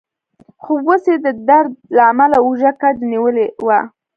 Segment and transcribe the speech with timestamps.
[0.61, 3.79] خو اوس يې د درد له امله اوږه کج نیولې وه.